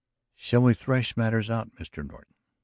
"Shall 0.35 0.63
we 0.63 0.73
thresh 0.73 1.15
matters 1.15 1.51
out, 1.51 1.75
Mr. 1.75 2.03
Norton?" 2.03 2.33